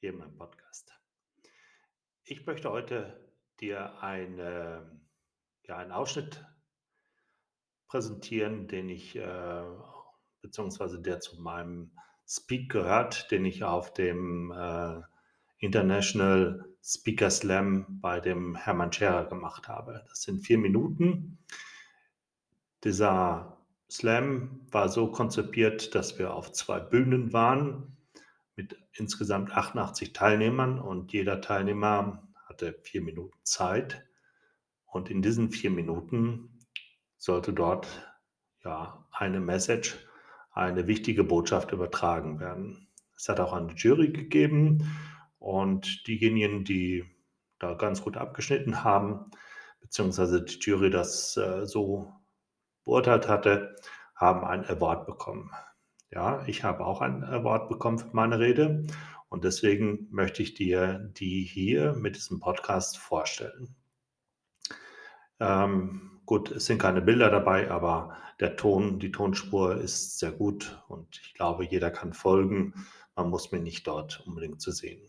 [0.00, 0.98] hier in meinem Podcast.
[2.24, 4.98] Ich möchte heute dir eine,
[5.64, 6.44] ja, einen Ausschnitt
[7.86, 9.64] präsentieren, den ich, äh,
[10.40, 11.92] beziehungsweise der zu meinem
[12.26, 15.02] Speak gehört, den ich auf dem äh,
[15.58, 20.06] International Speaker Slam bei dem Hermann Scherer gemacht habe.
[20.08, 21.38] Das sind vier Minuten.
[22.84, 23.58] Dieser
[23.90, 27.98] Slam war so konzipiert, dass wir auf zwei Bühnen waren
[28.60, 34.04] mit insgesamt 88 Teilnehmern und jeder Teilnehmer hatte vier Minuten Zeit.
[34.84, 36.58] Und in diesen vier Minuten
[37.16, 37.88] sollte dort
[38.62, 39.96] ja eine Message,
[40.52, 42.88] eine wichtige Botschaft übertragen werden.
[43.16, 44.84] Es hat auch eine Jury gegeben
[45.38, 47.06] und diejenigen, die
[47.58, 49.30] da ganz gut abgeschnitten haben,
[49.80, 52.12] beziehungsweise die Jury das äh, so
[52.84, 53.76] beurteilt hatte,
[54.16, 55.50] haben ein Award bekommen.
[56.10, 58.84] Ja, ich habe auch ein Award bekommen für meine Rede
[59.28, 63.76] und deswegen möchte ich dir die hier mit diesem Podcast vorstellen.
[65.38, 70.82] Ähm, gut, es sind keine Bilder dabei, aber der Ton, die Tonspur ist sehr gut
[70.88, 72.74] und ich glaube, jeder kann folgen.
[73.14, 75.08] Man muss mir nicht dort unbedingt zu sehen.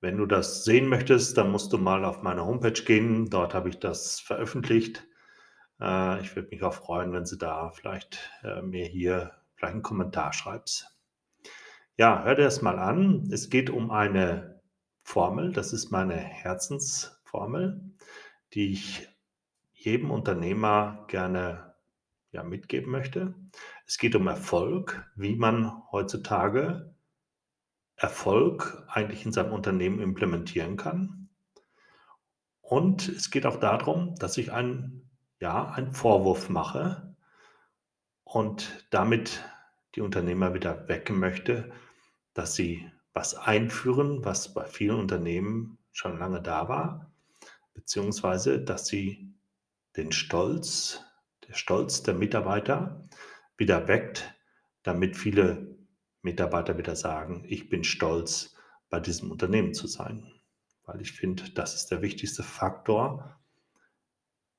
[0.00, 3.30] Wenn du das sehen möchtest, dann musst du mal auf meine Homepage gehen.
[3.30, 5.06] Dort habe ich das veröffentlicht.
[5.80, 9.82] Äh, ich würde mich auch freuen, wenn Sie da vielleicht äh, mir hier vielleicht einen
[9.82, 10.96] Kommentar schreibst.
[11.96, 13.28] Ja, hör dir das mal an.
[13.32, 14.60] Es geht um eine
[15.02, 17.80] Formel, das ist meine Herzensformel,
[18.52, 19.08] die ich
[19.72, 21.74] jedem Unternehmer gerne
[22.32, 23.34] ja, mitgeben möchte.
[23.86, 26.94] Es geht um Erfolg, wie man heutzutage
[27.96, 31.30] Erfolg eigentlich in seinem Unternehmen implementieren kann.
[32.60, 35.08] Und es geht auch darum, dass ich einen,
[35.40, 37.15] ja, einen Vorwurf mache
[38.26, 39.44] und damit
[39.94, 41.72] die Unternehmer wieder wecken möchte,
[42.34, 47.12] dass sie was einführen, was bei vielen Unternehmen schon lange da war,
[47.72, 49.32] beziehungsweise dass sie
[49.96, 51.02] den Stolz,
[51.48, 53.08] der Stolz der Mitarbeiter
[53.56, 54.34] wieder weckt,
[54.82, 55.78] damit viele
[56.20, 58.54] Mitarbeiter wieder sagen, ich bin stolz,
[58.90, 60.32] bei diesem Unternehmen zu sein.
[60.84, 63.38] Weil ich finde, das ist der wichtigste Faktor,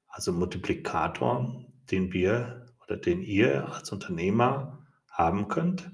[0.07, 5.91] also Multiplikator, den wir oder den ihr als Unternehmer haben könnt.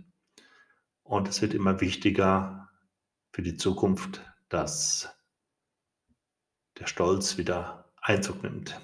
[1.03, 2.69] Und es wird immer wichtiger
[3.31, 5.09] für die Zukunft, dass
[6.79, 8.79] der Stolz wieder Einzug nimmt.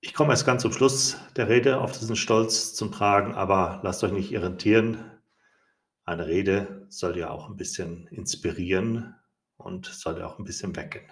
[0.00, 4.04] Ich komme erst ganz zum Schluss der Rede auf diesen Stolz zum Tragen, aber lasst
[4.04, 5.10] euch nicht irritieren.
[6.04, 9.14] Eine Rede soll ja auch ein bisschen inspirieren
[9.56, 11.02] und soll ja auch ein bisschen wecken.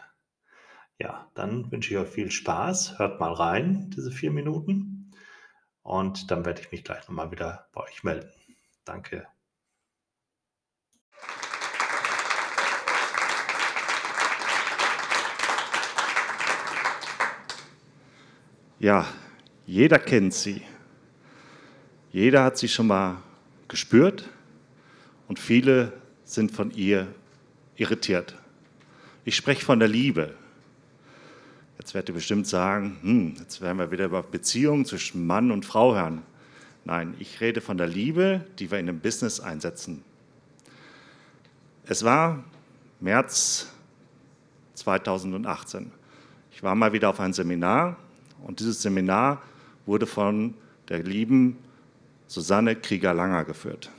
[0.99, 2.99] Ja, dann wünsche ich euch viel Spaß.
[2.99, 5.11] Hört mal rein, diese vier Minuten.
[5.83, 8.31] Und dann werde ich mich gleich nochmal wieder bei euch melden.
[8.85, 9.27] Danke.
[18.79, 19.07] Ja,
[19.65, 20.63] jeder kennt sie.
[22.11, 23.23] Jeder hat sie schon mal
[23.69, 24.29] gespürt
[25.29, 25.93] und viele
[26.25, 27.07] sind von ihr
[27.77, 28.37] irritiert.
[29.25, 30.35] Ich spreche von der Liebe.
[31.83, 35.67] Jetzt werdet ihr bestimmt sagen, hm, jetzt werden wir wieder über Beziehungen zwischen Mann und
[35.67, 36.23] Frau hören.
[36.85, 40.05] Nein, ich rede von der Liebe, die wir in dem Business einsetzen.
[41.85, 42.45] Es war
[43.01, 43.67] März
[44.75, 45.91] 2018.
[46.53, 47.97] Ich war mal wieder auf ein Seminar
[48.45, 49.43] und dieses Seminar
[49.85, 50.55] wurde von
[50.89, 51.59] der lieben
[52.29, 53.91] Susanne Krieger-Langer geführt.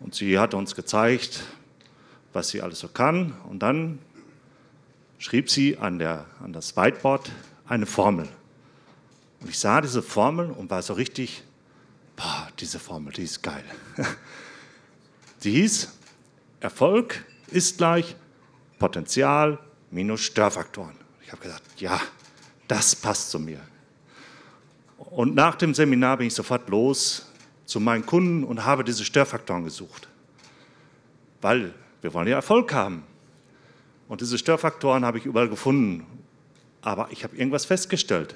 [0.00, 1.44] Und sie hat uns gezeigt,
[2.32, 3.34] was sie alles so kann.
[3.48, 4.00] Und dann
[5.22, 7.30] schrieb sie an, der, an das Whiteboard
[7.68, 8.28] eine Formel.
[9.40, 11.44] Und ich sah diese Formel und war so richtig,
[12.16, 13.64] boah, diese Formel, die ist geil.
[15.38, 15.92] Sie hieß,
[16.60, 18.16] Erfolg ist gleich
[18.78, 19.58] Potenzial
[19.90, 20.96] minus Störfaktoren.
[21.24, 22.00] Ich habe gesagt, ja,
[22.66, 23.60] das passt zu mir.
[24.96, 27.30] Und nach dem Seminar bin ich sofort los
[27.64, 30.08] zu meinen Kunden und habe diese Störfaktoren gesucht.
[31.40, 33.04] Weil wir wollen ja Erfolg haben.
[34.12, 36.04] Und diese Störfaktoren habe ich überall gefunden.
[36.82, 38.34] Aber ich habe irgendwas festgestellt.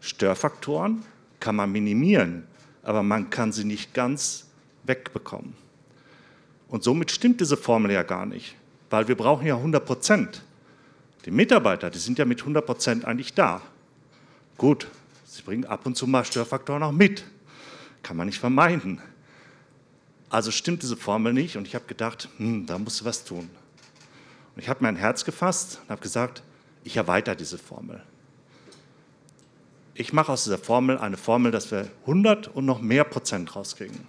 [0.00, 1.04] Störfaktoren
[1.38, 2.44] kann man minimieren,
[2.82, 4.46] aber man kann sie nicht ganz
[4.84, 5.52] wegbekommen.
[6.68, 8.56] Und somit stimmt diese Formel ja gar nicht,
[8.88, 10.42] weil wir brauchen ja 100 Prozent.
[11.26, 13.60] Die Mitarbeiter, die sind ja mit 100 Prozent eigentlich da.
[14.56, 14.86] Gut,
[15.26, 17.26] sie bringen ab und zu mal Störfaktoren auch mit.
[18.02, 18.98] Kann man nicht vermeiden.
[20.30, 23.50] Also stimmt diese Formel nicht und ich habe gedacht, hm, da musst du was tun.
[24.60, 26.42] Ich habe mein Herz gefasst und habe gesagt,
[26.84, 28.02] ich erweitere diese Formel.
[29.94, 34.06] Ich mache aus dieser Formel eine Formel, dass wir 100 und noch mehr Prozent rauskriegen.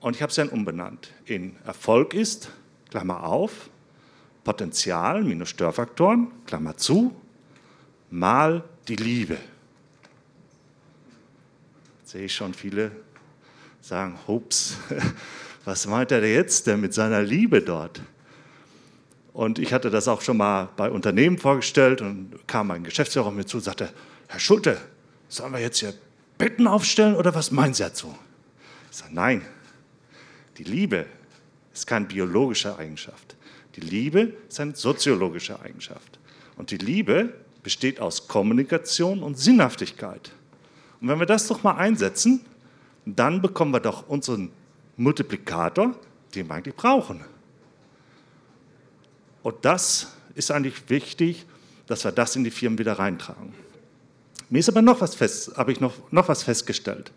[0.00, 2.50] Und ich habe es dann umbenannt in Erfolg ist,
[2.90, 3.70] Klammer auf,
[4.44, 7.16] Potenzial minus Störfaktoren, Klammer zu,
[8.10, 9.38] mal die Liebe.
[12.00, 12.92] Jetzt sehe ich schon viele
[13.80, 14.76] sagen, hups,
[15.64, 18.02] was meint er jetzt denn mit seiner Liebe dort?
[19.36, 23.44] Und ich hatte das auch schon mal bei Unternehmen vorgestellt und kam ein Geschäftsführer mir
[23.44, 23.92] zu und sagte,
[24.28, 24.78] Herr Schulte,
[25.28, 25.92] sollen wir jetzt hier
[26.38, 28.16] Betten aufstellen oder was meinen Sie dazu?
[28.90, 29.42] Ich sage, nein,
[30.56, 31.04] die Liebe
[31.74, 33.36] ist keine biologische Eigenschaft.
[33.74, 36.18] Die Liebe ist eine soziologische Eigenschaft.
[36.56, 40.32] Und die Liebe besteht aus Kommunikation und Sinnhaftigkeit.
[41.02, 42.40] Und wenn wir das doch mal einsetzen,
[43.04, 44.50] dann bekommen wir doch unseren
[44.96, 45.94] Multiplikator,
[46.34, 47.35] den wir eigentlich brauchen.
[49.46, 51.46] Und das ist eigentlich wichtig,
[51.86, 53.54] dass wir das in die Firmen wieder reintragen.
[54.50, 57.12] Mir ist aber noch was fest, habe ich noch, noch was festgestellt.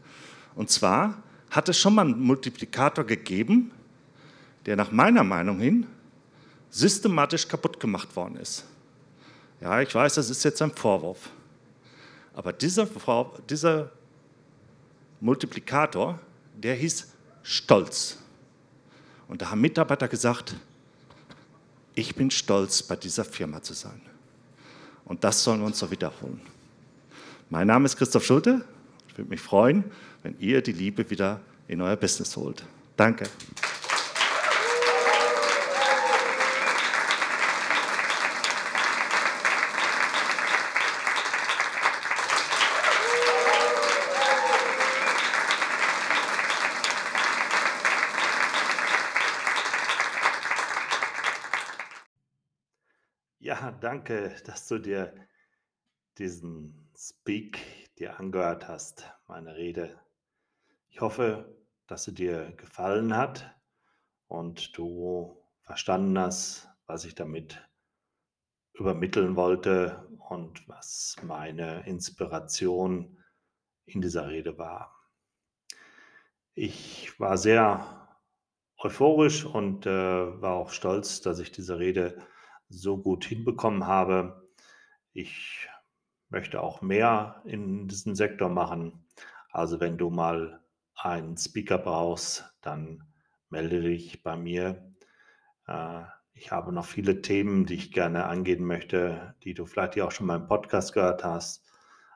[0.54, 3.72] Und zwar hat es schon mal einen Multiplikator gegeben,
[4.68, 5.88] der nach meiner Meinung hin
[6.70, 8.64] systematisch kaputt gemacht worden ist.
[9.60, 11.32] Ja, ich weiß, das ist jetzt ein Vorwurf.
[12.36, 12.88] Aber dieser,
[13.50, 13.90] dieser
[15.20, 16.20] Multiplikator,
[16.56, 17.08] der hieß
[17.42, 18.20] Stolz.
[19.28, 20.54] Und da haben Mitarbeiter gesagt,
[22.00, 24.02] ich bin stolz, bei dieser Firma zu sein.
[25.06, 26.40] Und das sollen wir uns so wiederholen.
[27.50, 28.64] Mein Name ist Christoph Schulte.
[29.10, 29.84] Ich würde mich freuen,
[30.24, 32.64] wenn ihr die Liebe wieder in euer Business holt.
[32.96, 33.26] Danke.
[53.82, 55.14] Danke, dass du dir
[56.18, 57.60] diesen Speak
[57.98, 60.00] dir angehört hast, meine Rede.
[60.88, 63.54] Ich hoffe, dass sie dir gefallen hat
[64.28, 67.62] und du verstanden hast, was ich damit
[68.74, 73.22] übermitteln wollte und was meine Inspiration
[73.86, 74.96] in dieser Rede war.
[76.54, 78.08] Ich war sehr
[78.78, 82.26] euphorisch und äh, war auch stolz, dass ich diese Rede
[82.70, 84.48] so gut hinbekommen habe.
[85.14, 85.68] Ich
[86.30, 89.06] möchte auch mehr in diesem Sektor machen.
[89.52, 90.62] Also wenn du mal
[90.96, 93.04] einen Speaker brauchst, dann
[93.50, 94.94] melde dich bei mir.
[95.68, 100.12] Äh, ich habe noch viele Themen, die ich gerne angehen möchte, die du vielleicht auch
[100.12, 101.66] schon mal im Podcast gehört hast,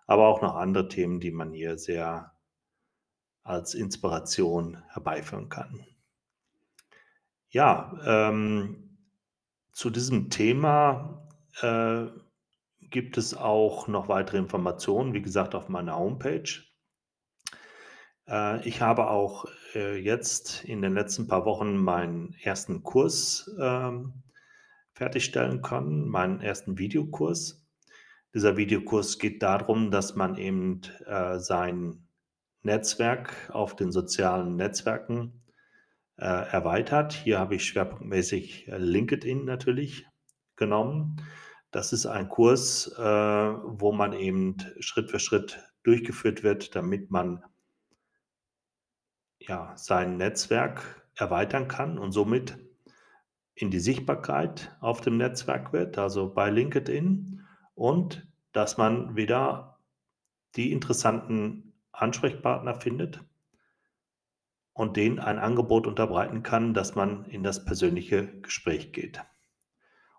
[0.08, 2.34] aber auch noch andere Themen, die man hier sehr
[3.44, 5.86] als Inspiration herbeiführen kann.
[7.50, 8.83] Ja, ähm,
[9.74, 11.28] zu diesem Thema
[11.62, 12.06] äh,
[12.80, 16.62] gibt es auch noch weitere Informationen, wie gesagt, auf meiner Homepage.
[18.28, 24.24] Äh, ich habe auch äh, jetzt in den letzten paar Wochen meinen ersten Kurs ähm,
[24.94, 27.66] fertigstellen können, meinen ersten Videokurs.
[28.34, 32.08] Dieser Videokurs geht darum, dass man eben äh, sein
[32.62, 35.43] Netzwerk auf den sozialen Netzwerken
[36.16, 37.14] erweitert.
[37.14, 40.06] Hier habe ich schwerpunktmäßig LinkedIn natürlich
[40.56, 41.18] genommen.
[41.72, 47.44] Das ist ein Kurs, äh, wo man eben Schritt für Schritt durchgeführt wird, damit man
[49.40, 52.58] ja, sein Netzwerk erweitern kann und somit
[53.56, 57.42] in die Sichtbarkeit auf dem Netzwerk wird, also bei LinkedIn,
[57.76, 59.80] und dass man wieder
[60.56, 63.20] die interessanten Ansprechpartner findet
[64.74, 69.24] und denen ein Angebot unterbreiten kann, dass man in das persönliche Gespräch geht.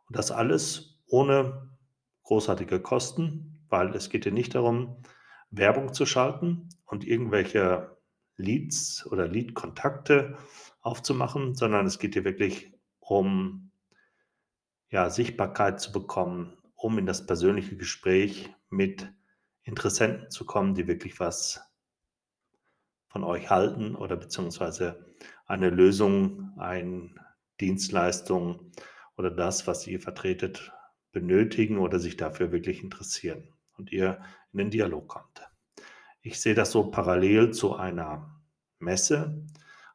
[0.06, 1.70] Und das alles ohne
[2.23, 5.02] großartige Kosten, weil es geht hier nicht darum,
[5.50, 7.96] Werbung zu schalten und irgendwelche
[8.37, 10.37] Leads oder Lead-Kontakte
[10.80, 13.70] aufzumachen, sondern es geht hier wirklich um
[14.90, 19.12] ja, Sichtbarkeit zu bekommen, um in das persönliche Gespräch mit
[19.62, 21.61] Interessenten zu kommen, die wirklich was
[23.14, 25.06] von euch halten oder beziehungsweise
[25.47, 27.14] eine Lösung, eine
[27.61, 28.73] Dienstleistung
[29.16, 30.73] oder das, was ihr vertretet,
[31.12, 34.21] benötigen oder sich dafür wirklich interessieren und ihr
[34.52, 35.49] in den Dialog kommt.
[36.23, 38.42] Ich sehe das so parallel zu einer
[38.80, 39.47] Messe,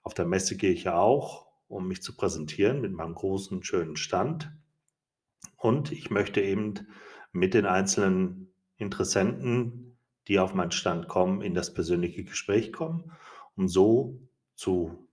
[0.02, 3.98] Auf der Messe gehe ich ja auch, um mich zu präsentieren mit meinem großen, schönen
[3.98, 4.50] Stand.
[5.58, 6.88] Und ich möchte eben
[7.34, 9.89] mit den einzelnen Interessenten,
[10.30, 13.12] die auf meinen Stand kommen, in das persönliche Gespräch kommen,
[13.56, 14.22] um so
[14.56, 15.10] zu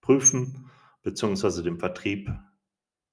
[0.00, 0.70] prüfen,
[1.02, 2.30] beziehungsweise dem Vertrieb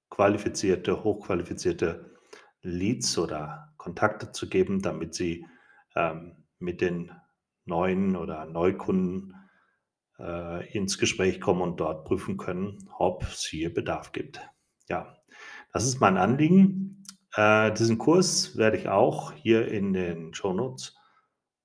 [0.08, 2.16] qualifizierte, hochqualifizierte
[2.62, 5.46] Leads oder Kontakte zu geben, damit sie
[5.94, 7.12] ähm, mit den
[7.66, 9.34] neuen oder Neukunden
[10.18, 14.40] äh, ins Gespräch kommen und dort prüfen können, ob es hier Bedarf gibt.
[14.88, 15.18] Ja,
[15.72, 17.04] das ist mein Anliegen.
[17.34, 20.96] Äh, diesen Kurs werde ich auch hier in den Show Notes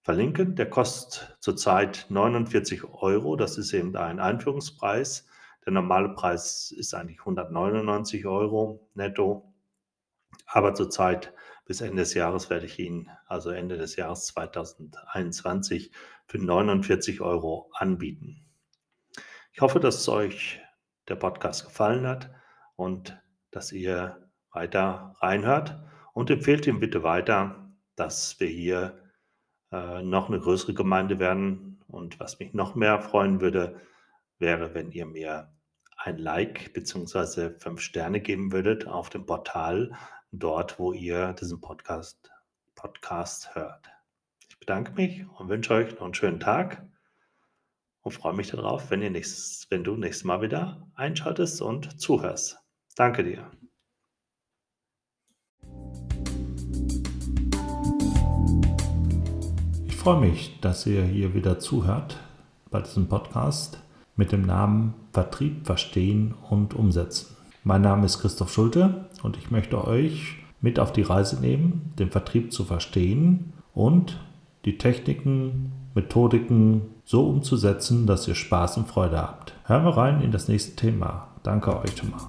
[0.07, 0.55] verlinken.
[0.55, 3.35] Der kostet zurzeit 49 Euro.
[3.35, 5.27] Das ist eben ein Einführungspreis.
[5.65, 9.53] Der normale Preis ist eigentlich 199 Euro netto.
[10.45, 11.33] Aber zurzeit
[11.65, 15.91] bis Ende des Jahres werde ich ihn, also Ende des Jahres 2021,
[16.25, 18.45] für 49 Euro anbieten.
[19.51, 20.61] Ich hoffe, dass euch
[21.09, 22.31] der Podcast gefallen hat
[22.77, 23.21] und
[23.51, 25.77] dass ihr weiter reinhört
[26.13, 29.03] und empfehlt ihm bitte weiter, dass wir hier
[29.71, 31.79] äh, noch eine größere Gemeinde werden.
[31.87, 33.79] Und was mich noch mehr freuen würde,
[34.39, 35.51] wäre, wenn ihr mir
[35.97, 37.51] ein Like bzw.
[37.57, 39.93] fünf Sterne geben würdet auf dem Portal,
[40.31, 42.29] dort, wo ihr diesen Podcast,
[42.75, 43.89] Podcast hört.
[44.49, 46.85] Ich bedanke mich und wünsche euch noch einen schönen Tag
[48.01, 52.57] und freue mich darauf, wenn, ihr nächstes, wenn du nächstes Mal wieder einschaltest und zuhörst.
[52.95, 53.51] Danke dir.
[60.07, 62.15] Freue mich, dass ihr hier wieder zuhört
[62.71, 63.77] bei diesem Podcast
[64.15, 67.35] mit dem Namen Vertrieb verstehen und umsetzen.
[67.65, 72.09] Mein Name ist Christoph Schulte und ich möchte euch mit auf die Reise nehmen, den
[72.09, 74.17] Vertrieb zu verstehen und
[74.63, 79.55] die Techniken, Methodiken so umzusetzen, dass ihr Spaß und Freude habt.
[79.65, 81.27] Hören wir rein in das nächste Thema.
[81.43, 82.27] Danke euch schon mal.